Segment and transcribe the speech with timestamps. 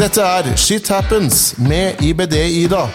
[0.00, 2.86] Dette er Shit Happens med IBD-Ida.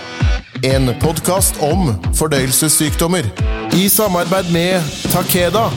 [0.63, 3.29] En podkast om fordøyelsessykdommer.
[3.77, 4.81] I samarbeid med
[5.13, 5.67] Takeda.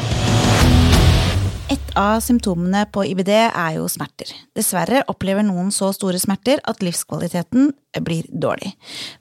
[1.69, 4.31] Et av symptomene på IBD er jo smerter.
[4.57, 7.75] Dessverre opplever noen så store smerter at livskvaliteten
[8.07, 8.71] blir dårlig.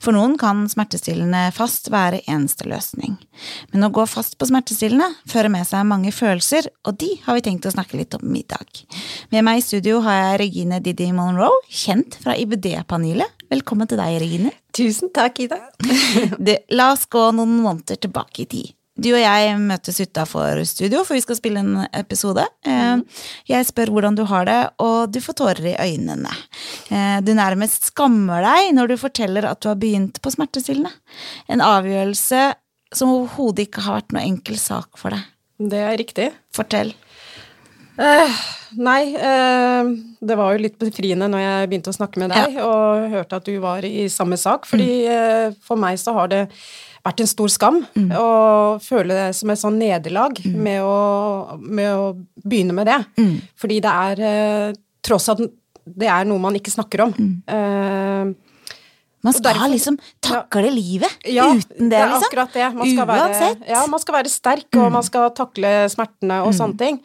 [0.00, 3.18] For noen kan smertestillende fast være eneste løsning.
[3.74, 7.44] Men å gå fast på smertestillende fører med seg mange følelser, og de har vi
[7.50, 8.80] tenkt å snakke litt om i dag.
[9.34, 13.44] Med meg i studio har jeg Regine Didi Monroe, kjent fra IBD-panelet.
[13.52, 14.56] Velkommen til deg, Regine.
[14.76, 15.60] Tusen takk, Ida.
[16.78, 18.74] La oss gå noen måneder tilbake i tid.
[18.98, 22.42] Du og jeg møtes utafor studio, for vi skal spille en episode.
[22.66, 22.98] Eh,
[23.46, 26.32] Jeg spør hvordan du har det, og du får tårer i øynene.
[26.90, 30.90] Eh, Du nærmest skammer deg når du forteller at du har begynt på smertestillende.
[31.48, 32.54] En avgjørelse
[32.92, 35.22] som overhodet ikke har vært noe enkel sak for deg.
[35.58, 36.32] Det er riktig.
[36.54, 36.92] Fortell.
[37.98, 38.34] Eh,
[38.78, 39.84] nei, eh,
[40.22, 43.44] det var jo litt befriende når jeg begynte å snakke med deg og hørte at
[43.48, 46.42] du var i samme sak, fordi eh, for meg så har det
[47.04, 47.78] vært en stor skam
[48.16, 48.26] å
[48.82, 52.10] føle det som et sånn nederlag med, å, med å
[52.44, 52.98] begynne med det.
[53.58, 54.72] Fordi det er eh,
[55.08, 55.38] Tross at
[55.88, 57.14] det er noe man ikke snakker om.
[57.48, 58.34] Eh,
[59.24, 62.28] Man skal derfor- liksom takle livet Ja, uten det, er liksom.
[62.28, 62.66] akkurat det.
[62.74, 63.58] Man skal Uansett.
[63.60, 67.00] Være, ja, man skal være sterk, og man skal takle smertene og sånne ting.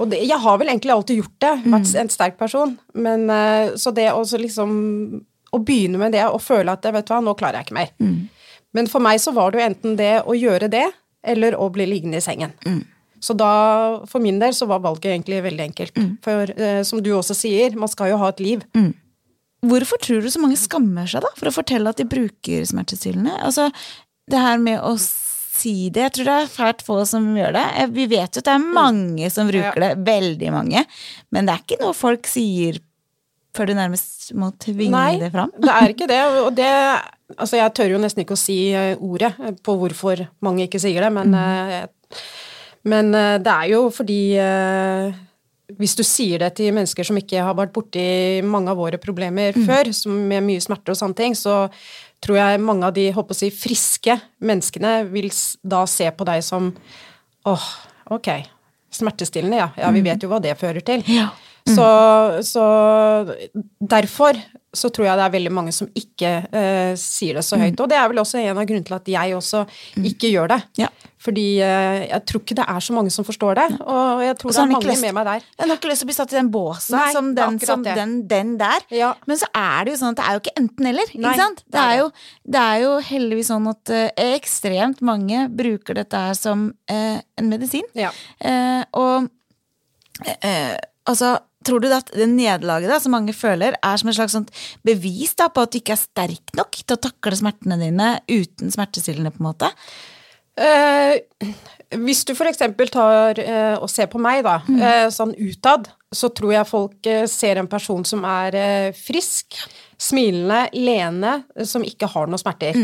[0.00, 3.76] Og det, jeg har vel egentlig alltid gjort det, vært en sterk person, men eh,
[3.78, 5.22] så det å liksom
[5.54, 7.92] Å begynne med det og føle at vet du hva, nå klarer jeg ikke mer.
[8.74, 10.88] Men for meg så var det jo enten det å gjøre det,
[11.24, 12.52] eller å bli liggende i sengen.
[13.24, 13.50] Så da,
[14.10, 16.00] for min del, så var valget egentlig veldig enkelt.
[16.26, 18.64] For eh, som du også sier, man skal jo ha et liv.
[19.64, 23.38] Hvorfor tror du så mange skammer seg da, for å fortelle at de bruker smertestillende?
[23.46, 23.70] Altså,
[24.28, 27.64] det her med å si det, jeg tror det er fælt få som gjør det.
[27.94, 30.84] Vi vet jo at det er mange som bruker det, veldig mange.
[31.32, 32.82] Men det er ikke noe folk sier
[33.54, 35.52] før du nærmest må tvinge Nei, det fram.
[35.62, 36.20] det er ikke det.
[36.42, 36.70] Og det
[37.32, 39.32] Altså, jeg tør jo nesten ikke å si eh, ordet
[39.64, 42.18] på hvorfor mange ikke sier det, men, mm.
[42.92, 45.22] men eh, det er jo fordi eh,
[45.80, 48.04] hvis du sier det til mennesker som ikke har vært borti
[48.44, 51.64] mange av våre problemer før, som med mye smerter og sånne ting, så
[52.24, 55.30] tror jeg mange av de håper å si, friske menneskene vil
[55.64, 56.70] da se på deg som
[57.48, 57.66] åh,
[58.12, 58.30] ok,
[58.94, 59.72] smertestillende, ja.
[59.80, 61.04] Ja, vi vet jo hva det fører til.
[61.10, 61.30] Ja.
[61.64, 61.84] Så,
[62.44, 62.64] så
[63.80, 64.36] derfor
[64.74, 67.78] så tror jeg det er veldig mange som ikke uh, sier det så høyt.
[67.80, 69.62] Og det er vel også en av grunnene til at jeg også
[70.10, 70.58] ikke gjør det.
[70.82, 70.88] Ja.
[71.24, 74.52] Fordi uh, jeg tror ikke det er så mange som forstår det, og jeg tror
[74.52, 75.46] det er mange lyst- med meg der.
[75.54, 77.86] Jeg har ikke lyst til å bli satt i den båsen Nei, som, den, som
[77.86, 78.88] den, den der.
[78.94, 79.12] Ja.
[79.30, 81.14] Men så er det jo sånn at det er jo ikke enten-eller.
[81.14, 82.02] Det det er det.
[82.02, 82.10] jo,
[82.56, 87.86] det er jo heldigvis sånn at uh, ekstremt mange bruker dette her som en medisin.
[87.96, 88.10] Ja.
[88.98, 89.30] Og
[91.08, 94.50] altså Tror du at det nederlaget da, som mange føler, er som et slags sånt
[94.86, 98.74] bevis da, på at du ikke er sterk nok til å takle smertene dine uten
[98.74, 99.32] smertestillende?
[99.34, 99.70] på en måte?
[100.54, 101.16] Eh,
[101.98, 106.52] hvis du eksempel tar eh, og ser på meg, da, eh, sånn utad, så tror
[106.54, 109.58] jeg folk eh, ser en person som er eh, frisk,
[109.98, 112.78] smilende, leende, som ikke har noe smerter.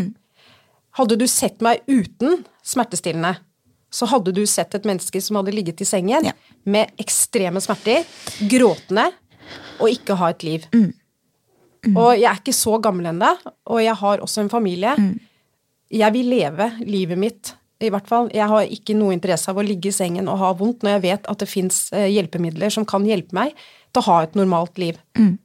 [0.98, 3.36] Hadde du sett meg uten smertestillende,
[3.90, 6.32] så hadde du sett et menneske som hadde ligget i sengen Ja.
[6.64, 8.04] med ekstreme smerter,
[8.48, 9.08] gråtende,
[9.80, 10.66] og ikke ha et liv.
[11.96, 13.30] Og jeg er ikke så gammel ennå,
[13.66, 14.94] og jeg har også en familie.
[15.90, 18.28] Jeg vil leve livet mitt, i hvert fall.
[18.34, 21.02] Jeg har ikke noe interesse av å ligge i sengen og ha vondt når jeg
[21.02, 23.54] vet at det fins hjelpemidler som kan hjelpe meg
[23.92, 24.98] til å ha et normalt liv.
[25.16, 25.38] Jeg,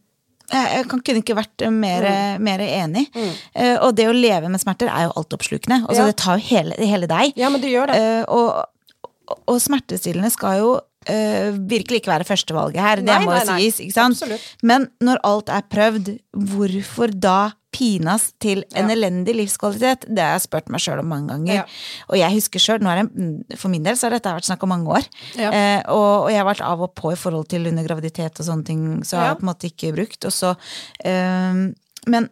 [0.51, 2.05] jeg kan, kunne ikke vært mer,
[2.43, 3.07] mer enig.
[3.53, 5.81] Eh, og det å leve med smerter er jo altoppslukende.
[5.85, 6.09] Altså, Ja.
[6.11, 7.33] Det tar jo hele, hele deg.
[7.39, 7.97] Ja, men det gjør det.
[7.97, 13.41] Eh, og, og, smertestillende skal jo uh, virkelig ikke være førstevalget her, det må nei,
[13.47, 13.59] nei.
[13.65, 13.81] sies.
[13.87, 14.17] ikke sant?
[14.19, 14.45] Absolutt.
[14.61, 16.11] Men når alt er prøvd,
[16.53, 17.39] hvorfor da
[17.75, 18.95] pinas til en Ja.
[18.95, 20.05] elendig livskvalitet?
[20.07, 21.53] Det har jeg spurt meg sjøl om mange ganger.
[21.61, 21.65] Ja.
[22.09, 24.87] Og jeg husker er det, For min del så har dette vært snakk om mange
[24.95, 25.05] år.
[25.35, 25.51] Ja.
[25.51, 28.45] Eh, og, og jeg har vært av og på i forhold til under graviditet og
[28.47, 30.25] sånne ting, så har jeg på en måte ikke brukt.
[30.25, 30.55] Og så,
[31.03, 31.53] eh,
[32.07, 32.29] men,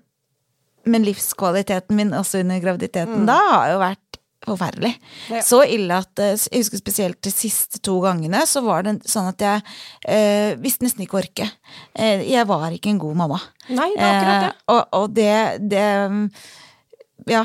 [0.85, 4.12] men livskvaliteten min også under graviditeten da har jo vært
[4.47, 4.93] forferdelig.
[5.31, 5.41] Ja.
[5.45, 9.29] Så ille at eh, Jeg husker spesielt de siste to gangene, så var det sånn
[9.31, 9.63] at jeg
[10.07, 11.49] eh, visste nesten ikke å orke.
[11.95, 13.39] Eh, jeg var ikke en god mamma.
[13.69, 14.51] Nei, det er akkurat det.
[14.51, 15.35] Eh, og, og det,
[15.73, 15.85] det
[17.29, 17.43] Ja,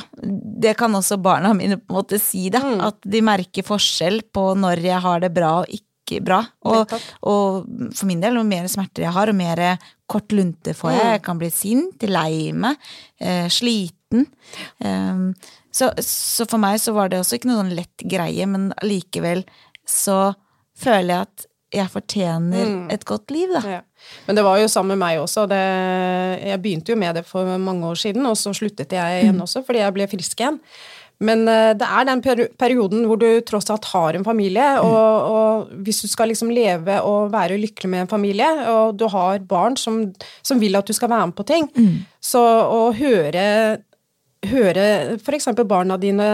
[0.63, 2.63] det kan også barna mine på en måte si, da.
[2.65, 2.81] Mm.
[2.89, 6.41] At de merker forskjell på når jeg har det bra og ikke bra.
[6.65, 6.95] Og,
[7.29, 9.63] og for min del, jo mer smerter jeg har, og mer
[10.09, 11.05] kort lunte får jeg.
[11.05, 11.13] Mm.
[11.13, 12.91] Jeg kan bli sint, lei meg,
[13.21, 14.25] eh, sliten.
[14.81, 15.35] Um,
[15.79, 19.45] så, så for meg så var det også ikke noe sånn lett greie, men allikevel
[19.89, 20.33] så
[20.79, 23.61] føler jeg at jeg fortjener et godt liv, da.
[23.79, 23.81] Ja.
[24.25, 25.45] Men det var jo sammen med meg også.
[25.51, 25.59] Det,
[26.41, 29.65] jeg begynte jo med det for mange år siden, og så sluttet jeg igjen også
[29.67, 30.57] fordi jeg ble frisk igjen.
[31.29, 35.73] Men eh, det er den perioden hvor du tross alt har en familie, og, og
[35.85, 39.77] hvis du skal liksom leve og være lykkelig med en familie, og du har barn
[39.77, 40.05] som,
[40.47, 41.69] som vil at du skal være med på ting,
[42.23, 43.45] så å høre
[44.47, 45.49] høre f.eks.
[45.67, 46.27] barna dine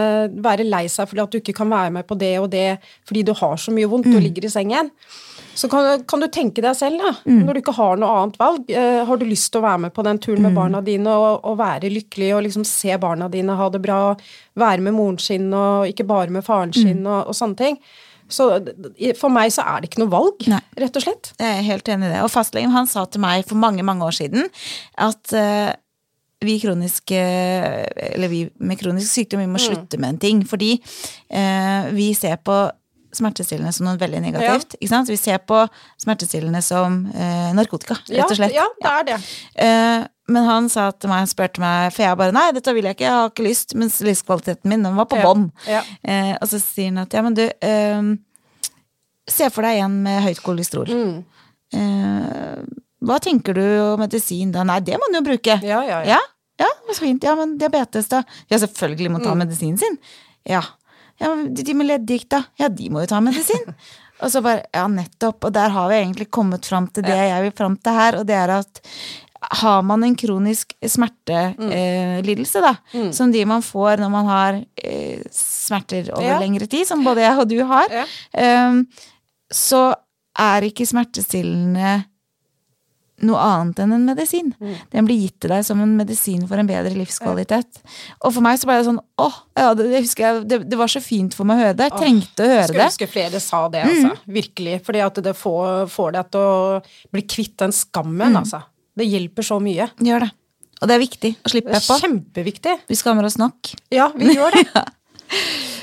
[0.45, 3.23] være lei seg fordi at du ikke kan være med på det og det fordi
[3.25, 4.91] du har så mye vondt og ligger i sengen.
[5.55, 8.65] Så kan, kan du tenke deg selv, da, når du ikke har noe annet valg.
[8.69, 11.45] Eh, har du lyst til å være med på den turen med barna dine og,
[11.47, 14.01] og være lykkelig og liksom se barna dine ha det bra,
[14.59, 17.79] være med moren sin og ikke bare med faren sin og, og sånne ting.
[18.27, 18.49] Så
[19.19, 20.59] for meg så er det ikke noe valg, Nei.
[20.81, 21.31] rett og slett.
[21.39, 22.21] Jeg er helt enig i det.
[22.25, 24.49] Og fastlegen han sa til meg for mange, mange år siden
[24.97, 25.71] at eh,
[26.43, 30.41] vi kroniske Eller vi med kronisk sykdom, vi må slutte med en ting.
[30.47, 30.73] Fordi
[31.29, 32.57] eh, vi ser på
[33.15, 34.75] smertestillende som noe veldig negativt.
[34.75, 35.07] Ikke sant?
[35.09, 35.61] Vi ser på
[36.03, 38.51] smertestillende som eh, narkotika, rett og slett.
[38.55, 39.17] Ja, ja, det er det.
[39.63, 42.87] Eh, men han sa til meg, han spurte meg, for jeg bare nei, dette vil
[42.89, 45.47] jeg ikke, jeg har ikke lyst, mens livskvaliteten min den var på Ja, bånn.
[45.69, 45.83] ja.
[46.03, 48.09] Eh, og så sier han at ja, men du, eh,
[49.31, 50.91] se for deg en med høyt kolesterol.
[50.91, 51.23] Mm.
[53.01, 53.63] Hva tenker du
[53.93, 54.63] om medisin da?
[54.63, 55.59] Nei, det må man jo bruke.
[55.63, 56.15] Ja, ja, ja.
[56.15, 56.19] ja,
[56.59, 57.23] ja, så fint.
[57.23, 58.23] Ja, men diabetes da?
[58.49, 59.43] Ja, selvfølgelig må man ta Mm.
[59.43, 59.97] medisinen sin.
[60.47, 60.61] Ja.
[61.19, 62.43] ja, men de med leddgikt da?
[62.57, 63.75] Ja, de må jo ta medisin.
[64.21, 65.43] og så bare, ja, nettopp.
[65.43, 68.25] Og der har vi egentlig kommet fram til det jeg vil fram til her, og
[68.25, 68.81] det er at
[69.61, 74.57] har man en kronisk smertelidelse, eh, da, da, som de man får når man har
[74.81, 76.39] eh, smerter over Ja.
[76.39, 78.05] lengre tid, som både jeg og du har, Ja.
[78.33, 78.81] eh,
[79.53, 79.93] så
[80.39, 82.05] er ikke smertestillende
[83.23, 84.49] noe annet enn en medisin.
[84.91, 87.79] Den blir gitt til deg som en medisin for en bedre livskvalitet.
[88.19, 90.99] Og for meg så ble det sånn åh, ja, det, jeg, det, det var så
[91.03, 91.87] fint for meg å høre det.
[91.91, 92.87] Jeg trengte å høre Skulle det.
[92.91, 94.13] ønske flere sa det, altså.
[94.39, 94.79] Virkelig.
[94.87, 96.57] Fordi at det får, får deg til å
[97.15, 98.63] bli kvitt den skammen, altså.
[98.95, 99.87] Det hjelper så mye.
[100.03, 100.31] Gjør det.
[100.81, 101.95] Og det er viktig å slippe på.
[102.03, 102.75] kjempeviktig.
[102.91, 103.71] Vi skammer oss nok.
[103.95, 104.65] Ja, vi gjør det.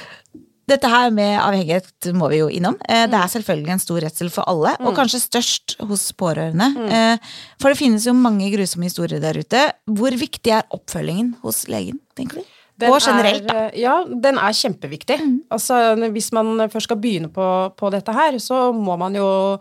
[0.68, 2.76] Dette her med avhengighet må vi jo innom.
[2.88, 3.10] Eh, Mm.
[3.10, 6.68] Det er selvfølgelig en stor redsel for alle, og kanskje størst hos pårørende.
[6.88, 7.18] Eh,
[7.60, 9.72] For det finnes jo mange grusomme historier der ute.
[9.90, 12.44] Hvor viktig er oppfølgingen hos legen, tenker du?
[12.78, 13.54] Den og generelt, da.
[13.68, 15.18] Er, ja, den er kjempeviktig.
[15.52, 17.44] Altså, hvis man først skal begynne på,
[17.76, 19.58] på dette her, så må man jo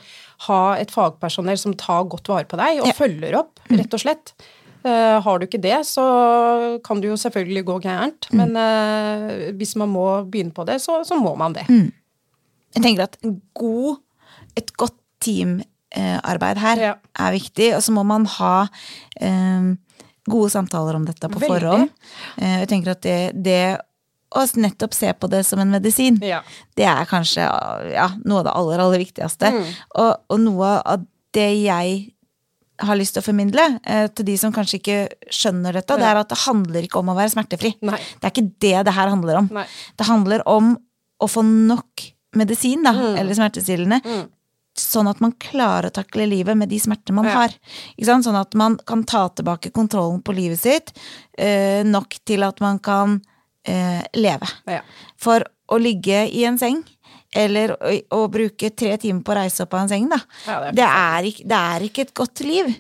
[0.48, 2.94] ha et fagpersonell som tar godt vare på deg og Ja.
[2.94, 4.34] følger opp, rett og slett.
[4.84, 8.28] Eh, har du ikke det, så kan det jo selvfølgelig gå gærent.
[8.34, 11.68] Men eh, hvis man må begynne på det, så, så må man det.
[11.70, 14.00] Jeg tenker at en god,
[14.58, 16.94] et godt teamarbeid her Ja.
[17.20, 18.56] er viktig, og så må man ha
[19.22, 19.72] eh,
[20.32, 21.60] gode samtaler om dette på Veldig.
[21.62, 21.90] forhånd.
[22.42, 23.62] Eh, jeg tenker at det, det
[24.32, 26.40] å nettopp se på det som en medisin, Ja.
[26.80, 27.44] det er kanskje
[27.92, 29.52] ja, noe av det aller, aller viktigste.
[29.52, 29.66] Mm.
[30.00, 31.04] Og, og noe av
[31.36, 32.14] det jeg
[32.88, 34.98] har lyst til å formidle eh, til de som kanskje ikke
[35.30, 37.74] skjønner dette, det er at det handler ikke om å være smertefri.
[37.88, 37.98] Nei.
[38.20, 39.50] Det er ikke det det her handler om.
[39.54, 39.66] Nei.
[39.98, 40.74] Det handler om
[41.22, 43.18] å få nok medisin, da, Mm.
[43.20, 44.00] eller smertestillende,
[44.78, 47.34] sånn at man klarer å takle livet med de smertene man Ja.
[47.42, 47.50] har.
[48.00, 50.94] Sånn at man kan ta tilbake kontrollen på livet sitt,
[51.38, 53.22] eh, nok til at man kan
[53.64, 54.48] eh, leve.
[54.66, 54.80] Ja.
[55.18, 56.84] For å ligge i en seng,
[57.34, 60.20] eller å, å bruke tre timer på å reise opp av en seng, da.
[60.48, 62.72] Ja, det er det, er ikke, det er ikke et godt liv.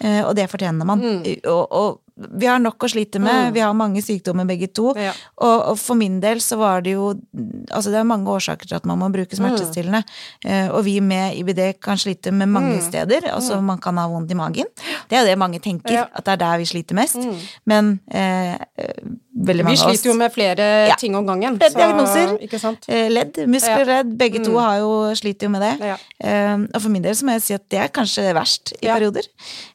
[0.00, 1.02] Eh, og det fortjener man.
[1.44, 3.30] Og, og vi har nok å slite med.
[3.30, 3.52] Mm.
[3.54, 4.88] Vi har mange sykdommer begge to.
[4.98, 5.12] Ja.
[5.38, 7.12] Og, og for min del så var det jo
[7.70, 10.00] Altså det er mange årsaker til at man må bruke smertestillende.
[10.42, 12.82] Eh, og vi med IBD kan slite med mange Mm.
[12.88, 13.28] steder.
[13.30, 14.66] Altså man kan ha vondt i magen.
[15.08, 16.04] Det er jo det mange tenker, Ja.
[16.04, 16.10] Mm.
[16.18, 17.16] at det er der vi sliter mest.
[17.64, 18.56] Men eh,
[19.38, 20.94] veldig Vi mange av oss sliter jo med flere Ja.
[20.96, 21.56] ting om gangen.
[21.58, 22.36] Flere diagnoser.
[22.88, 24.58] Eh, Ledd, muskelredd, begge to Mm.
[24.60, 25.98] har jo, sliter jo med det.
[26.20, 28.86] Eh, og for min del så må jeg si at det er kanskje verst i
[28.86, 29.22] perioder.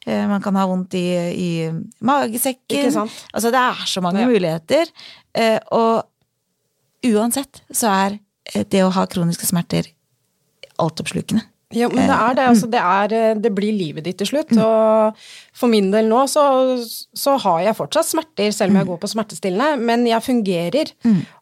[0.06, 2.92] Eh, man kan ha vondt i, i magesekken.
[3.34, 4.86] Altså det er så mange muligheter.
[5.34, 6.04] Eh, og
[7.04, 8.18] uansett så er
[8.70, 9.86] det å ha kroniske smerter
[10.78, 11.42] altoppslukende.
[11.74, 12.44] Ja, men det er det.
[12.52, 14.52] Altså, det, er, eh, det blir livet ditt til slutt.
[14.56, 15.24] Og
[15.56, 16.44] for min del nå så,
[17.16, 20.94] så har jeg fortsatt smerter, selv om jeg går på smertestillende, men jeg fungerer.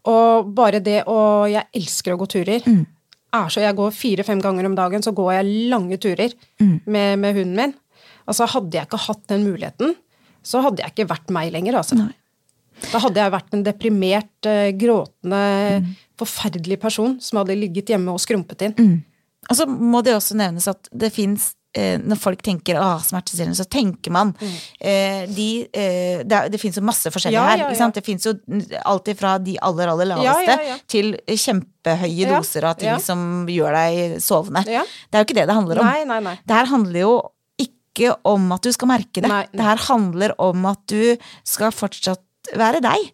[0.09, 1.21] Og bare det å
[1.53, 2.65] Jeg elsker å gå turer.
[3.33, 6.33] Er så, jeg går fire-fem ganger om dagen, så går jeg lange turer
[6.85, 7.75] med, med hunden min.
[8.29, 9.95] Altså, hadde jeg ikke hatt den muligheten,
[10.47, 11.97] så hadde jeg ikke vært meg lenger, altså.
[12.93, 15.41] Da hadde jeg vært en deprimert, eh, gråtende,
[16.19, 18.75] forferdelig person som hadde ligget hjemme og skrumpet inn.
[19.51, 23.57] Og så må det også nevnes at det fins eh, når folk tenker å, smertestillende,
[23.59, 24.31] så tenker man
[24.79, 27.59] eh, de eh, Det, er- det fins jo masse forskjellige Ja, her.
[27.65, 27.79] ja, ja.
[27.81, 27.97] sant?
[27.99, 28.37] Det fins jo
[28.87, 34.63] alt ifra de aller, aller laveste til kjempehøye doser av ting som gjør deg sovende.
[34.69, 34.79] Det
[35.19, 35.91] er jo ikke det det handler om.
[35.91, 36.37] Nei, nei, nei.
[36.47, 37.15] Det her handler jo
[37.67, 39.29] ikke om at du skal merke det.
[39.29, 39.57] Nei, nei.
[39.59, 42.23] Det her handler om at du skal fortsatt
[42.59, 43.09] være deg.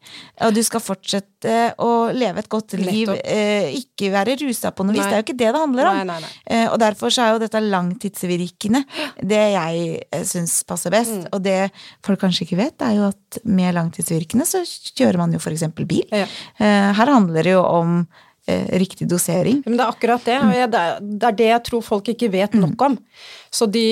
[0.46, 1.54] Og du skal fortsette
[1.84, 5.04] å leve et godt liv, eh, ikke være rusa på noe vis.
[5.04, 5.98] Det er jo ikke det det handler om.
[5.98, 6.30] Nei, nei, nei.
[6.46, 8.84] Eh, og derfor så er jo dette langtidsvirkende
[9.22, 11.14] det jeg eh, syns passer best.
[11.14, 11.26] Mm.
[11.32, 11.58] Og det
[12.06, 16.06] folk kanskje ikke vet, er jo at med langtidsvirkende så kjører man jo eksempel bil.
[16.12, 16.26] Ja.
[16.58, 18.00] Eh, her handler det jo om
[18.80, 19.58] riktig dosering.
[19.66, 22.06] Men det er akkurat det, og jeg, det, er, det er det jeg tror folk
[22.08, 22.94] ikke vet nok om.
[23.52, 23.82] Så de,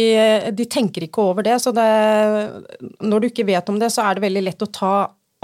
[0.57, 1.59] de tenker ikke over det.
[1.61, 1.85] Så det,
[3.05, 4.95] når du ikke vet om det, så er det veldig lett å ta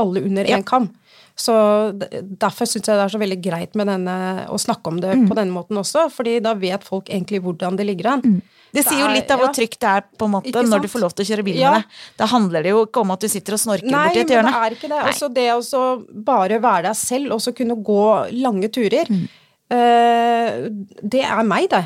[0.00, 0.88] alle under én kam.
[1.36, 1.52] Så
[1.96, 4.16] Derfor syns jeg det er så veldig greit med denne,
[4.52, 7.86] å snakke om det på denne måten også, fordi da vet folk egentlig hvordan det
[7.88, 8.42] ligger an.
[8.72, 9.54] Det sier jo litt av hvor ja.
[9.56, 11.72] trygt det er på en måte når du får lov til å kjøre bil Ja.
[11.72, 12.00] med det.
[12.20, 14.54] Da handler det jo ikke om at du sitter og snorker Nei, borti men det
[14.60, 14.96] er ikke det.
[15.00, 15.08] Nei.
[15.12, 15.82] Altså det å så
[16.30, 18.02] bare være deg selv, og så kunne gå
[18.40, 19.28] lange turer, Mm.
[19.72, 20.68] uh,
[21.02, 21.84] det er meg, det.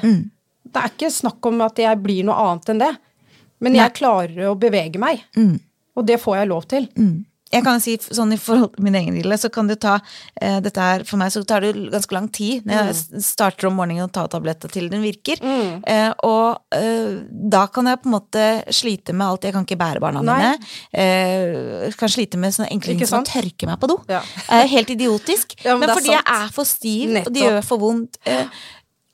[0.67, 2.93] Det er ikke snakk om at jeg blir noe annet enn det.
[3.63, 5.23] Men jeg klarer å bevege meg.
[5.37, 5.59] Mm.
[5.97, 6.89] Og det får jeg lov til.
[7.53, 10.01] Jeg kan si sånn I forhold til min egen lille, så kan det ta
[10.43, 13.21] eh, dette her, For meg så tar det jo ganske lang tid når jeg Mm.
[13.23, 15.39] starter om morgenen og tar tabletta til den virker.
[15.87, 19.47] Eh, og eh, da kan jeg på en måte slite med alt.
[19.47, 20.37] Jeg kan ikke bære barna Nei.
[20.37, 20.59] mine.
[20.93, 23.99] Eh, kan slite med sånne enkle ting som å tørke meg på do.
[24.11, 24.23] Ja.
[24.51, 25.55] Eh, helt idiotisk.
[25.67, 26.27] Ja, men men fordi sant.
[26.27, 27.43] jeg er for stiv, og det Nettopp.
[27.47, 28.19] gjør for vondt.
[28.27, 28.47] Eh,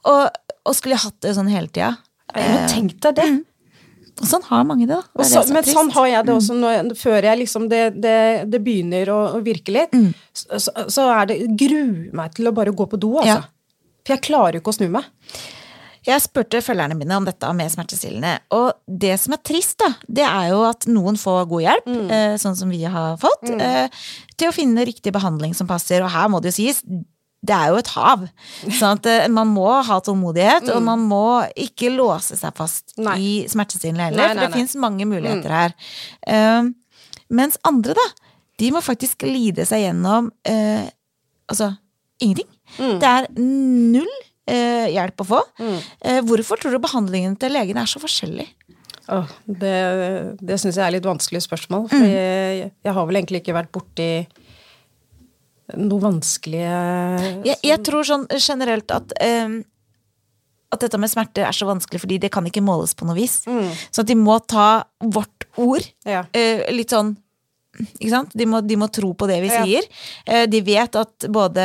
[0.09, 0.31] og,
[0.67, 1.97] og skulle jeg hatt det sånn hele tida.
[2.35, 3.31] Men tenk deg det.
[4.21, 5.25] Og sånn har mange det, da.
[5.25, 5.75] Så, men trist.
[5.77, 8.19] sånn har jeg det også når, før jeg liksom det, det,
[8.53, 9.97] det begynner å, å virke litt.
[9.97, 10.13] Mm.
[10.37, 13.41] Så, så, er det gruer meg til å bare gå på do, altså.
[13.41, 13.99] Ja.
[14.03, 15.09] For jeg klarer jo ikke å snu meg.
[16.03, 20.25] Jeg spurte følgerne mine om dette med smertestillende, og det som er trist, da, det
[20.27, 22.09] er jo at noen får god hjelp, Mm.
[22.11, 24.01] eh, sånn som vi har fått, mm.
[24.37, 26.83] til å finne riktig behandling som passer, og her må det jo sies,
[27.43, 28.21] det er jo et hav.
[28.71, 31.23] Sånn at eh, man må ha tålmodighet, og man må
[31.59, 33.05] ikke låse seg fast Mm.
[33.09, 33.17] Nei.
[33.19, 35.73] i smertestillende heller, Nei, for det fins mange muligheter her.
[36.29, 36.75] Um,
[37.33, 38.05] mens andre, da,
[38.61, 40.85] de må faktisk lide seg gjennom uh,
[41.51, 41.71] altså
[42.23, 42.51] ingenting.
[42.79, 42.99] Mm.
[43.03, 44.13] Det er null
[44.53, 45.41] uh, hjelp å få.
[45.59, 48.47] Uh, hvorfor tror du behandlingen til legen er så forskjellig?
[49.11, 49.73] Oh, det
[50.39, 51.89] det syns jeg er litt vanskelig spørsmål.
[51.91, 54.11] For jeg, jeg har vel egentlig ikke vært borti
[55.77, 59.61] noe vanskelige Jeg, jeg tror sånn generelt at um,
[60.73, 63.43] at dette med smerte er så vanskelig fordi det kan ikke måles på noe vis.
[63.45, 66.23] Så at de må ta vårt ord Ja.
[66.33, 67.13] Uh, litt sånn
[67.97, 68.35] ikke sant?
[68.37, 69.63] De må, de må tro på det vi Ja.
[69.65, 69.87] sier.
[70.29, 71.63] Eh, De vet at både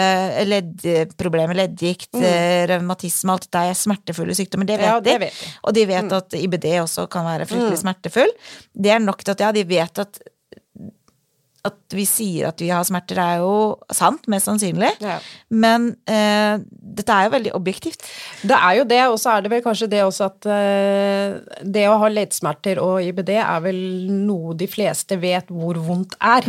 [0.47, 2.67] leddproblemer, leddgikt, mm.
[2.71, 4.65] revmatisme, alt dette er smertefulle sykdommer.
[4.69, 4.93] Det vet Mm.
[4.93, 5.19] Ja, det de.
[5.25, 5.51] vet de.
[5.67, 8.31] Og de vet at IBD også kan være fryktelig smertefull.
[8.73, 10.19] Det er nok til at ja, de vet at
[11.67, 13.53] at vi sier at vi har smerter, er jo
[13.93, 14.89] sant, mest sannsynlig.
[15.03, 15.17] Ja.
[15.53, 16.57] Men eh,
[16.97, 18.07] dette er jo veldig objektivt.
[18.47, 21.85] Det er jo det, og så er det vel kanskje det også at eh, det
[21.91, 23.79] å ha leddsmerter og IBD er vel
[24.25, 26.47] noe de fleste vet hvor vondt er.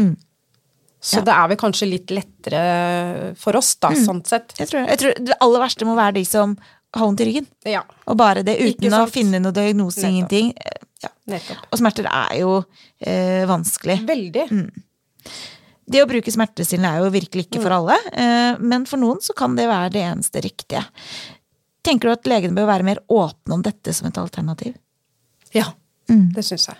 [0.98, 1.26] Så Ja.
[1.28, 4.50] det er vel kanskje litt lettere for oss, da, sånn sett.
[4.58, 6.56] Jeg tror, jeg tror Det aller verste må være de som
[6.96, 7.46] har vondt i ryggen.
[7.68, 10.54] Ja, Og bare det, uten å finne noe diagnose, ingenting.
[10.56, 11.10] Eh, Ja.
[11.70, 12.64] Og smerter er jo
[13.06, 14.00] eh, vanskelig.
[14.08, 14.46] Veldig.
[15.88, 19.32] Det å bruke smertestillende er jo virkelig ikke for alle, eh, men for noen så
[19.36, 20.84] kan det være det eneste riktige.
[21.86, 24.76] Tenker du at legene bør være mer åpne om dette som et alternativ?
[25.56, 25.70] Ja,
[26.36, 26.78] det syns jeg.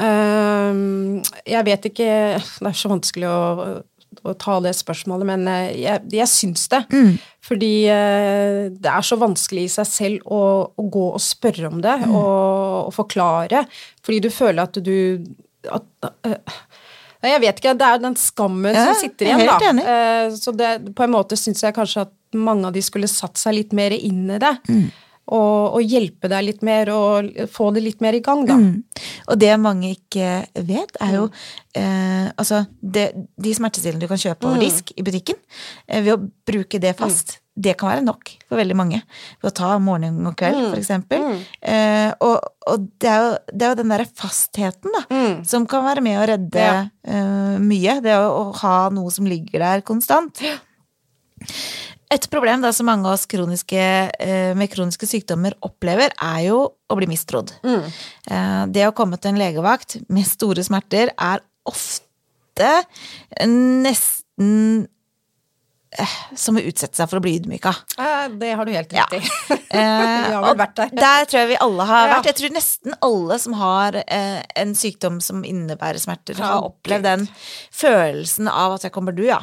[0.00, 3.40] Ehm, jeg vet ikke Det er så vanskelig å,
[4.22, 6.82] å ta det spørsmålet, men eh, jeg, jeg syns det.
[7.44, 10.42] Fordi eh, det er så vanskelig i seg selv å,
[10.72, 13.66] å gå og spørre om det og, og forklare.
[14.06, 14.96] Fordi du føler at du
[15.68, 16.08] at,
[17.22, 17.76] Nei, Jeg vet ikke.
[17.78, 19.58] Det er den skammen Ja, som sitter er igjen, da.
[19.70, 19.84] enig.
[19.84, 23.36] Eh, Så det, på en måte syns jeg kanskje at mange av de skulle satt
[23.40, 24.54] seg litt mer inn i det.
[25.30, 28.56] Og, og hjelpe deg litt mer, og få det litt mer i gang, da.
[29.30, 30.30] Og det mange ikke
[30.66, 31.28] vet, er jo
[31.78, 35.36] eh, Altså, det, de smertestillende du kan kjøpe over disk i butikken,
[35.86, 39.02] eh, ved å bruke det fast, det kan være nok for veldig mange.
[39.42, 41.24] Ved å ta morgen og kveld, for eksempel.
[41.62, 42.38] Eh, og
[42.70, 45.00] og det, er jo, det er jo den derre fastheten, da,
[45.44, 46.84] som kan være med å redde Ja.
[47.04, 48.00] eh, mye.
[48.04, 50.38] Det å, å ha noe som ligger der konstant.
[52.10, 53.78] Et problem da som mange av oss kroniske,
[54.18, 57.52] eh, med kroniske sykdommer opplever, er jo å bli mistrodd.
[57.64, 62.84] Eh, Det å komme til en legevakt med store smerter er ofte
[63.46, 64.86] nesten
[66.38, 67.72] som å utsette seg for å bli ydmyka.
[68.38, 69.20] Det har du helt rett i.
[69.20, 69.56] Ja.
[69.70, 70.90] Vi har vel vært der.
[70.94, 72.14] Der tror jeg vi alle har Ja.
[72.16, 72.26] vært.
[72.30, 77.28] Jeg tror nesten alle som har eh, en sykdom som innebærer smerter, har opplevd den
[77.74, 79.40] følelsen av at 'jeg kommer du', ja.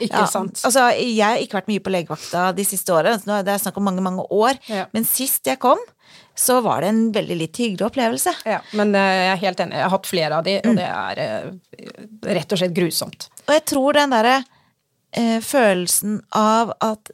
[0.00, 0.26] Ikke ja.
[0.28, 0.60] sant.
[0.64, 3.84] Altså, jeg har ikke vært mye på legevakta de siste årene, Det er snakk om
[3.84, 4.58] mange, mange år.
[4.92, 5.78] Men sist jeg kom,
[6.36, 8.34] så var det en veldig litt hyggelig opplevelse.
[8.44, 9.72] Ja, men eh, jeg er helt enig.
[9.76, 10.70] Jeg har hatt flere av de, Mm.
[10.70, 13.28] og det er eh, rett og slett grusomt.
[13.48, 14.44] Og jeg tror den derre
[15.12, 17.10] eh, følelsen av at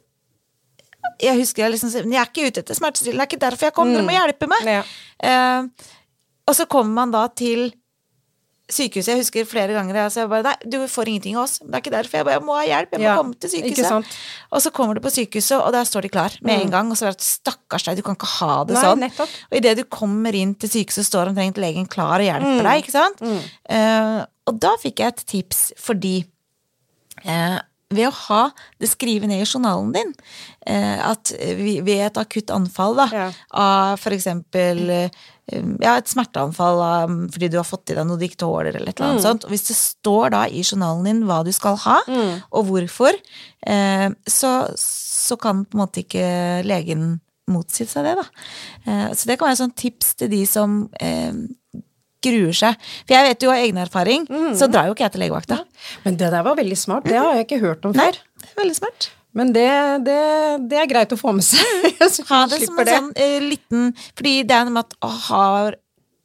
[1.23, 3.73] Jeg husker jeg liksom Jeg er ikke ute etter smertestillende, det er ikke derfor jeg
[3.77, 4.65] kom, dere må hjelpe meg.
[4.67, 4.83] Ja.
[5.23, 5.91] Eh,
[6.47, 7.71] og så kommer man da til
[8.67, 9.13] sykehuset.
[9.13, 11.53] Jeg husker flere ganger altså så jeg bare Nei, du får ingenting av oss.
[11.63, 12.17] Det er ikke derfor.
[12.19, 12.91] Jeg bare jeg må ha hjelp.
[12.91, 14.15] Jeg må Ja, komme til sykehuset.
[14.51, 16.91] Og så kommer du på sykehuset, og der står de klar med en gang.
[16.91, 18.99] Og så er det stakkars deg, du kan ikke ha det Nei, sånn.
[19.05, 19.37] nettopp.
[19.51, 22.95] Og idet du kommer inn til sykehuset, står omtrent legen klar og hjelper deg, ikke
[22.97, 23.23] sant.
[23.71, 24.19] Eh,
[24.51, 26.15] og da fikk jeg et tips fordi
[27.23, 27.57] eh,
[27.93, 28.41] ved å ha
[28.81, 30.09] det skrevet ned i journalen din,
[30.67, 33.27] eh, at ved et akutt anfall da, Ja.
[33.53, 35.09] av eksempel eh,
[35.79, 36.81] ja, et smerteanfall
[37.31, 39.45] fordi du har fått i deg noe du ikke tåler, eller et eller annet sånt,
[39.45, 42.01] og hvis det står da i journalen din hva du skal ha,
[42.51, 43.15] og hvorfor,
[43.65, 48.25] eh, så, så kan på en måte ikke legen motsi seg det, da.
[48.85, 50.89] Eh, så det kan være et sånt tips til de som
[52.27, 52.87] gruer seg.
[53.03, 55.61] For jeg vet jo av egen erfaring, så drar jo ikke jeg til legevakta.
[56.05, 57.07] Men det der var veldig smart.
[57.07, 58.19] Det har jeg ikke hørt om før.
[58.43, 59.11] det er veldig smart.
[59.37, 59.69] Men det,
[60.07, 60.21] det,
[60.71, 61.61] det er greit å få med seg.
[62.31, 65.11] Ha det som en en sånn uh, liten Fordi det er noe med at å,
[65.27, 65.77] har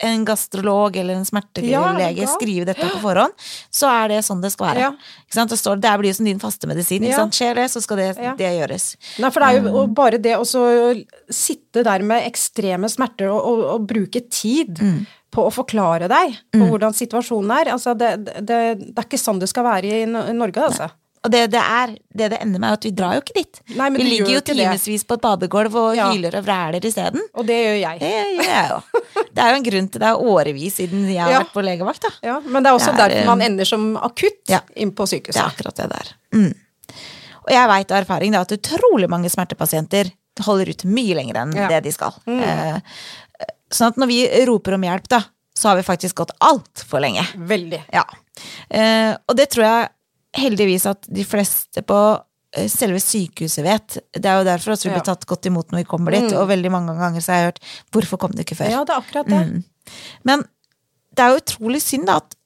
[0.02, 3.34] en gastrolog eller en smertelege Ja, skrive dette på forhånd,
[3.70, 4.88] så er det sånn det skal være.
[4.88, 5.44] Ja.
[5.46, 7.04] Det, står, det blir jo som din faste medisin.
[7.06, 7.28] Ikke Ja.
[7.38, 8.08] Skjer det, så skal det,
[8.40, 8.88] det gjøres.
[9.22, 10.46] Nei, for det er jo um, bare det å
[11.30, 14.82] sitte der med ekstreme smerter og, og, og bruke tid
[15.32, 17.70] på å forklare deg på hvordan situasjonen er.
[17.74, 20.90] Altså, det, det, det er ikke sånn det skal være i Norge, altså.
[21.22, 23.60] Og det det er, det det ender med, er at vi drar jo ikke dit.
[23.78, 26.08] Nei, vi ligger jo timevis på et badegulv og Ja.
[26.10, 27.22] hyler og vræler isteden.
[27.38, 28.00] Og det gjør jeg.
[28.02, 28.80] Det gjør jeg jo.
[29.32, 31.38] Det er jo en grunn til det er årevis siden jeg har Ja.
[31.44, 32.10] vært på legevakt, da.
[32.26, 34.60] Ja, men det er også Det er, derfor man eh, ender som akutt ja.
[34.74, 35.38] inn på sykehuset.
[35.38, 36.12] Det er akkurat det der.
[36.34, 36.54] Mm.
[37.46, 40.10] Og jeg veit av erfaring da, at utrolig mange smertepasienter
[40.42, 42.18] holder ut mye lenger enn det de skal.
[42.26, 42.78] Eh,
[43.76, 45.22] sånn at når vi roper om hjelp, da,
[45.58, 47.24] så har vi faktisk gått altfor lenge.
[47.36, 47.82] Veldig.
[47.92, 48.04] Ja.
[48.68, 49.90] Eh, og det tror jeg
[50.42, 51.98] heldigvis at de fleste på
[52.56, 53.98] eh, selve sykehuset vet.
[54.16, 56.30] Det er jo derfor også vi blir tatt godt imot når vi kommer dit.
[56.32, 58.72] Og veldig mange ganger så har jeg hørt 'hvorfor kom du ikke før'?
[58.72, 59.42] Ja, det er akkurat det.
[59.46, 59.64] Mm.
[60.24, 60.46] Men
[61.12, 62.36] det er jo utrolig synd da at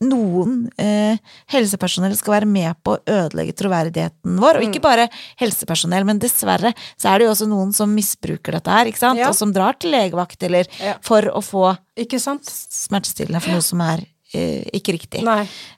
[0.00, 1.18] noen eh,
[1.52, 4.56] helsepersonell skal være med på å ødelegge troverdigheten vår.
[4.60, 4.70] Og Mm.
[4.70, 5.08] ikke bare
[5.40, 9.18] helsepersonell, men dessverre så er det jo også noen som misbruker dette her, ikke sant?
[9.18, 9.28] Ja.
[9.28, 10.94] Og som drar til legevakt eller Ja.
[11.02, 15.22] for å få smertestillende for noe som er eh, ikke riktig.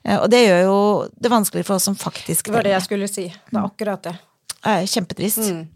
[0.03, 2.81] Eh, og det gjør jo det vanskeligere for oss som faktisk det var det jeg
[2.83, 3.27] skulle si.
[3.29, 4.19] Det er akkurat det.
[4.91, 5.37] Kjempetrist.
[5.51, 5.67] Mm.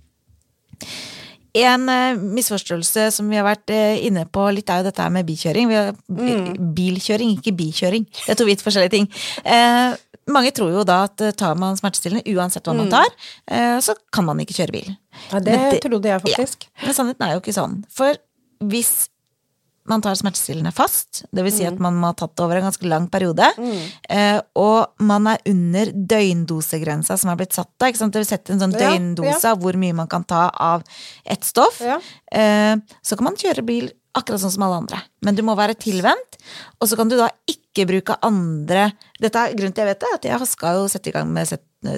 [1.55, 5.27] En eh, misforståelse som vi har vært eh, inne på litt, er jo dette med
[5.29, 5.71] bikjøring.
[6.11, 6.49] Mm.
[6.75, 8.07] Bilkjøring, ikke bikjøring.
[8.25, 9.07] Det er to vidt forskjellige ting.
[9.47, 9.95] Eh,
[10.35, 13.07] mange tror jo da at eh, tar man smertestillende, uansett hva man tar,
[13.47, 14.93] eh, så kan man ikke kjøre bil.
[15.31, 16.67] Ja, det, det- trodde jeg faktisk.
[16.83, 17.79] Men sannheten er jo ikke sånn.
[17.93, 18.17] For
[18.65, 19.07] hvis
[19.87, 21.73] man tar smertestillende fast, det vil si Mm.
[21.73, 23.45] at man må ha tatt det over en ganske lang periode,
[24.09, 28.13] eh, og man er under døgndosegrensa som er blitt satt da, ikke sant?
[28.15, 30.83] Det vil sette en sånn døgndose av hvor mye man kan ta av
[31.25, 31.99] ett stoff, Ja.
[32.31, 35.01] eh, så kan man kjøre bil akkurat sånn som alle andre.
[35.21, 36.37] Men du må være tilvendt,
[36.79, 40.13] og så kan du da ikke bruke andre Dette er grunnen til jeg vet det,
[40.13, 41.47] at jeg skal jo sette i gang med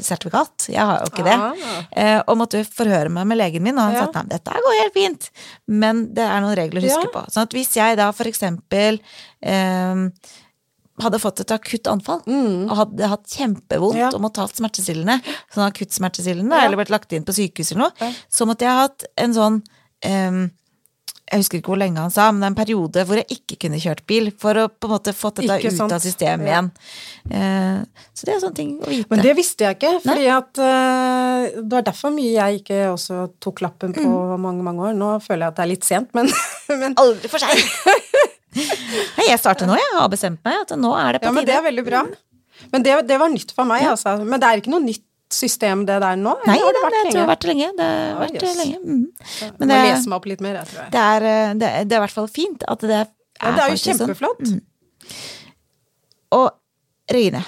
[0.06, 0.68] sertifikat.
[0.70, 1.36] Jeg har jo ikke det.
[1.36, 1.84] Ah.
[1.92, 4.00] Eh, og måtte forhøre meg med legen min, og han Ja.
[4.04, 5.30] sa at nei, dette går helt fint.
[5.68, 7.14] Men det er noen regler å huske Ja.
[7.22, 7.26] på.
[7.32, 9.00] Sånn at hvis jeg da for eksempel
[9.42, 10.10] eh,
[11.00, 14.00] hadde fått et akutt anfall, og hadde hatt kjempevondt Mm.
[14.00, 14.10] Ja.
[14.16, 15.22] og måtte ha smertestillende,
[15.54, 16.66] sånn akutt smertestillende, Ja.
[16.66, 19.64] eller blitt lagt inn på sykehus eller noe, så måtte jeg hatt en sånn
[20.02, 20.50] eh,
[21.28, 23.58] jeg husker ikke hvor lenge han sa, men det er en periode hvor jeg ikke
[23.66, 25.92] kunne kjørt bil, for å på en måte få dette Ikke ut sant.
[25.98, 26.54] av systemet Ja.
[26.54, 26.70] igjen.
[27.32, 29.10] Eh, så det er sånne ting å vite.
[29.12, 33.20] Men det visste jeg ikke, fordi at eh, det var derfor mye jeg ikke også
[33.44, 34.40] tok lappen på Mm.
[34.42, 34.94] mange, mange år.
[34.96, 36.32] Nå føler jeg at det er litt sent, men,
[36.82, 37.60] men Aldri for seint!
[39.28, 41.30] Jeg starter nå, jeg har bestemt meg at nå er det på tide.
[41.30, 42.00] Ja, men det er veldig bra.
[42.74, 44.16] Men det, det var nytt for meg, altså.
[44.26, 46.34] Men det er ikke noe nytt system det der nå?
[46.48, 47.68] Nei, har det, det det, tror jeg har vært lenge.
[47.78, 48.58] Det har ah, vært yes.
[48.62, 48.78] lenge.
[48.84, 49.52] Mm.
[49.60, 50.92] Men det, lese meg opp litt mer, jeg tror jeg.
[50.96, 53.12] det, er, eh, det, er- det er i hvert fall fint at det er,
[53.42, 54.42] Ja, det er jo kjempeflott.
[54.48, 54.62] sånn.
[54.64, 55.54] kjempeflott.
[56.38, 56.48] Og
[57.12, 57.44] Regine,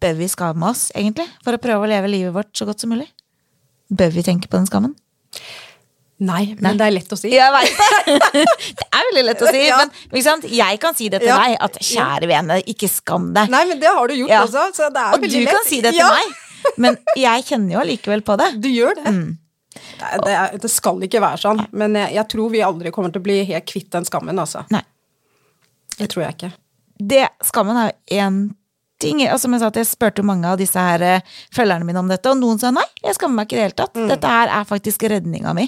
[0.00, 1.26] bør vi skamme oss, egentlig?
[1.44, 3.08] For å prøve å leve livet vårt så godt som mulig?
[3.92, 4.94] Bør vi tenke på den skammen?
[6.22, 7.32] Nei, men det er lett å si.
[7.34, 7.72] Jeg veit
[8.06, 8.44] det!
[8.78, 9.80] det er veldig lett å si, Ja.
[9.82, 11.40] men jeg kan si det til Ja.
[11.42, 13.50] deg, at kjære vene, ikke skam deg.
[13.52, 14.44] Nei, men det har du gjort Ja.
[14.46, 15.50] også, så det Og du lett.
[15.50, 16.38] kan si det til meg.
[16.82, 18.50] Men jeg kjenner jo allikevel på det.
[18.62, 19.12] Du gjør det.
[19.12, 23.12] Det, det, er- det skal ikke være sånn, men jeg, jeg tror vi aldri kommer
[23.14, 24.64] til å bli helt kvitt den skammen, altså.
[24.74, 24.82] Nei.
[25.98, 26.50] Det tror jeg ikke.
[27.12, 28.36] Det, skammen er jo én
[29.02, 29.22] ting.
[29.26, 32.10] Altså, som jeg sa, at jeg spurte mange av disse her eh, følgerne mine om
[32.10, 34.00] dette, og noen sa nei, jeg skammer meg ikke i det hele tatt.
[34.12, 35.66] Dette her er faktisk redninga mi.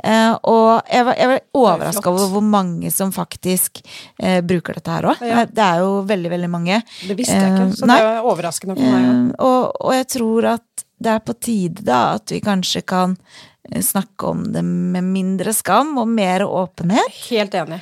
[0.00, 3.82] Uh, og jeg var, jeg var overraska over hvor mange som faktisk
[4.22, 5.26] uh, bruker dette her òg.
[5.26, 5.44] Ja.
[5.50, 6.80] Det er jo veldig, veldig mange.
[7.02, 7.98] Det visste jeg ikke, så nei.
[8.00, 9.34] det er overraskende for meg.
[9.42, 13.18] og, og jeg tror at det er på tide da at vi kanskje kan
[13.82, 17.12] snakke om det med mindre skam og mer åpenhet.
[17.28, 17.80] Helt enig.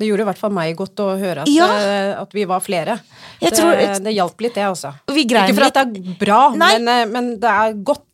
[0.00, 1.66] Det gjorde i hvert fall meg godt å høre at, Ja.
[1.76, 2.98] eh, at vi var flere.
[3.40, 4.94] Jeg det, tror- det hjalp litt, det, altså.
[5.12, 8.06] Vi Ikke for at det er bra, men, eh, men det er godt.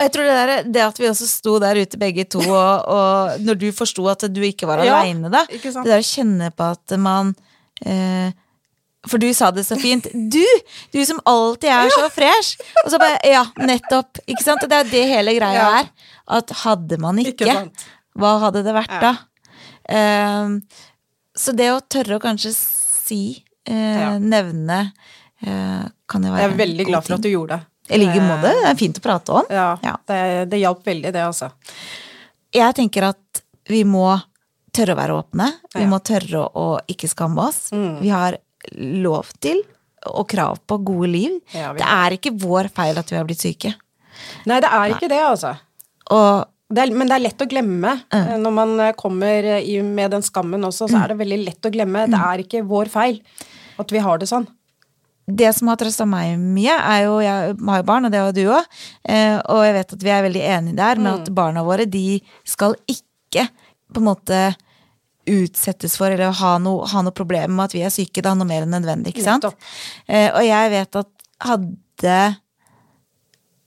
[0.00, 3.36] Jeg tror det, der, det at vi også sto der ute begge to, og, og
[3.46, 5.44] når du forsto at du ikke var Ja, aleine, da.
[5.46, 7.30] Det der å kjenne på at man
[7.86, 8.32] eh,
[9.06, 10.08] For du sa det så fint.
[10.10, 10.42] Du!
[10.92, 12.56] Du som alltid er så fresh!
[12.84, 14.18] Og så bare Ja, nettopp.
[14.26, 14.64] Ikke sant?
[14.64, 15.90] Det er det hele greia er.
[16.26, 17.70] At hadde man ikke, Ikke
[18.18, 19.14] hva hadde det vært da?
[19.88, 20.48] Eh,
[21.36, 24.92] så det å tørre å kanskje si, eh, nevne,
[25.44, 27.66] eh, kan jo være Jeg er veldig glad for at du gjorde det.
[27.94, 28.48] I like måte.
[28.48, 29.44] Det er fint å prate om.
[29.52, 29.96] Ja, Ja.
[30.08, 31.50] Det, det hjalp veldig, det, altså.
[32.54, 34.06] Jeg tenker at vi må
[34.72, 35.50] tørre å være åpne.
[35.74, 35.88] Vi Ja.
[35.90, 37.68] må tørre å, ikke skamme oss.
[37.72, 38.38] Vi har
[38.72, 39.60] lov til
[40.06, 41.40] og krav på gode liv.
[41.52, 43.74] Ja, det er ikke vår feil at vi har blitt syke.
[44.46, 45.56] Nei, det er ikke det, altså.
[46.10, 47.90] Og Det er, men det er lett å glemme.
[48.14, 48.28] Mm.
[48.40, 51.72] Når man eh, kommer i, med den skammen også, så er det veldig lett å
[51.74, 52.06] glemme.
[52.10, 53.18] Det er ikke vår feil
[53.78, 54.46] at vi har det sånn.
[55.26, 58.32] det som har trøsta meg mye, er jo Jeg har jo barn, og det har
[58.36, 58.64] du òg.
[59.08, 62.20] Eh, og jeg vet at vi er veldig enige der med at barna våre, de
[62.44, 63.46] skal ikke
[63.94, 64.40] på en måte
[65.28, 68.36] utsettes for eller ha noe, ha noe problem med at vi er syke, Det er
[68.36, 69.14] noe mer enn nødvendig.
[69.14, 69.46] ikke sant?
[70.06, 72.18] Eh, og jeg vet at hadde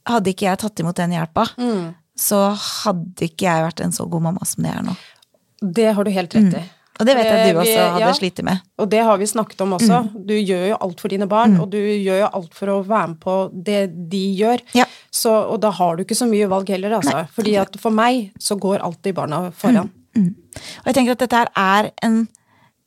[0.08, 1.42] Hadde ikke jeg tatt imot den hjelpa,
[2.18, 4.96] så hadde ikke jeg vært en så god mamma som det er nå.
[5.62, 6.64] Det har du helt rett i.
[6.98, 8.14] Og det vet jeg at du også hadde ja.
[8.16, 8.62] slitt med.
[8.82, 10.00] Og det har vi snakket om også.
[10.02, 10.24] Mm.
[10.26, 13.12] Du gjør jo alt for dine barn, og du gjør jo alt for å være
[13.12, 14.64] med på det de gjør.
[14.74, 14.86] Ja.
[15.14, 17.22] Så, og da har du ikke så mye valg heller, altså.
[17.36, 19.92] Fordi at for meg så går alltid barna foran.
[20.18, 22.16] Og jeg tenker at dette her er en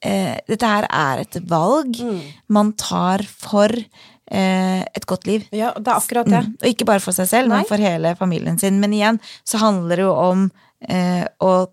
[0.03, 2.19] eh, Dette her er et valg Mm.
[2.51, 3.71] man tar for
[4.31, 5.43] et godt liv.
[5.51, 6.43] Ja, det er akkurat det.
[6.45, 6.53] Mm.
[6.61, 7.57] Og ikke bare for seg selv, Nei.
[7.57, 8.79] men for hele familien sin.
[8.79, 10.45] Men igjen så handler det jo om
[10.87, 11.67] eh, å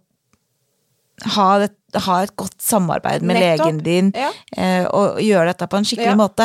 [1.34, 1.70] ha, det,
[2.04, 3.66] ha et godt samarbeid med Nettopp.
[3.66, 4.30] legen din, Ja.
[4.56, 6.14] eh, og gjøre dette på en skikkelig Ja.
[6.16, 6.44] måte.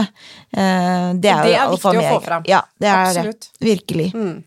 [0.53, 2.43] Eh, det er det er viktig å få fram.
[2.47, 3.49] Ja, det er Absolutt.
[3.59, 3.67] det.
[3.67, 4.13] Virkelig.
[4.13, 4.43] Mm.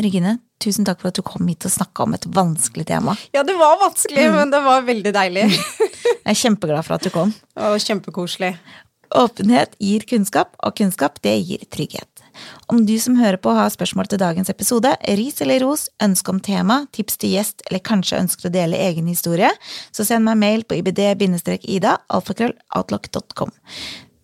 [0.00, 3.16] Regine, tusen takk for at du kom hit og snakka om et vanskelig tema.
[3.32, 3.90] Ja, det var Mm.
[3.90, 5.44] vanskelig, men det var veldig deilig.
[6.26, 7.34] Jeg er kjempeglad for at du kom.
[7.56, 8.56] Og kjempekoselig.
[9.14, 12.08] Åpenhet gir kunnskap, og kunnskap det gir trygghet.
[12.66, 16.40] Om du som hører på har spørsmål til dagens episode, ris eller ros, ønske om
[16.40, 19.50] tema, tips til gjest, eller kanskje ønsker å dele egen historie,
[19.94, 23.54] så send meg mail på ibd-ida, alfakrølloutlook.com.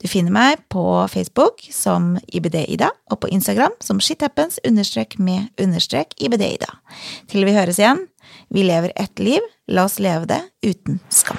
[0.03, 6.18] Du finner meg på Facebook som IBD-Ida, og på Instagram som shithappens understrek med understrek
[6.18, 6.75] IBD-Ida.
[7.31, 8.09] Til vi høres igjen,
[8.51, 11.38] vi lever ett liv, la oss leve det uten skam.